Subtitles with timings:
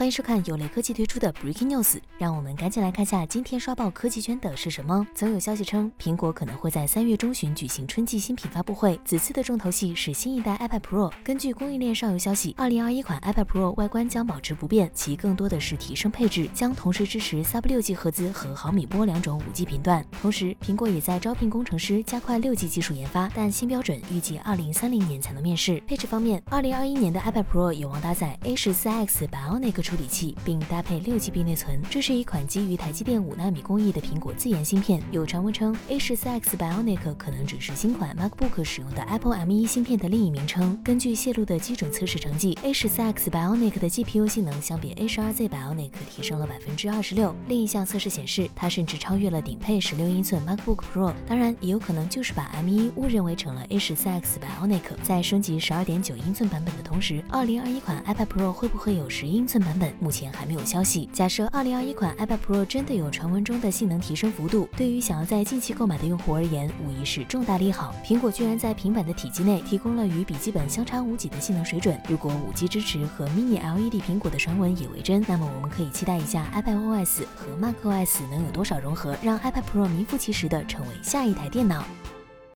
[0.00, 5.06] 欢迎收看有雷科技推出的 Breaking News，让我们赶紧来看下今天刷爆科技圈的是什么。
[5.14, 11.12] 曾有消息称，苹果可能会在三月中旬举行春季新品发布会，此次的重头戏是新一代 iPad Pro。
[11.22, 20.02] 根据供应链上游消息，二零二一款 iPad Pro 外观将保持不变，其更多的是提升配置，将同时支持 Sub 六 G 赫兹和毫米波两种五 G 频段。
[20.22, 25.78] 同时，苹果也在招聘工程师，加快六 G 技术研发，但新标准预计二零三零年才能面世。
[25.86, 31.82] 配置方面，二零二一年的 iPad Pro 有望搭载 A 十四 X Bionic 处理器，并搭配六 GB 内存。
[31.90, 35.02] 这是一款基于台积电五纳米工艺的苹果自研芯片。
[35.10, 40.80] 有传闻称，A 十四 X Bionic 可能只是新款 MacBook 使用的 Apple M1 芯片的另一名称。
[40.84, 47.34] 根据泄露的基准测试成绩，A 十四 X Bionic 的 GPU 性能相比 A 十二 Z Bionic 提升了百分之二十六。
[47.48, 51.12] 另一项测试显示，它甚至超越了顶配十六英寸 MacBook Pro。
[51.26, 54.82] 当然，也有可能就是把 M1 误认为成了 A 十四 X Bionic。
[55.02, 59.79] 在升级十二点九英寸版本的同时，二零二一款 iPad Pro 会不会有十英寸版本？
[59.80, 61.08] 本目前还没有消息。
[61.12, 67.94] 假设二零二一款 iPad Pro 真的有传闻中的性能提升幅度，对于想要在近期购买的用户而言，无疑是重大利好。
[68.04, 71.98] 苹果居然在平板的体积内提供了与笔记本相差无几的性能水准。
[72.06, 81.82] 如果五 G 支持和 Mini LED 苹果的传闻也为真，那么我们可以期待一下 iPad OS 和 macOS 能有多少融合，让 iPad Pro 名副其实的成为下一台电脑。